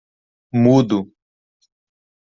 Mudo. 0.63 0.99